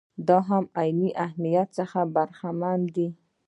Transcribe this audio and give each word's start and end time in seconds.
دا 0.27 0.37
هم 0.47 0.63
له 0.67 0.73
عیني 0.79 1.09
اهمیت 1.25 1.67
څخه 1.79 1.99
برخمن 2.15 2.79
دي. 2.95 3.07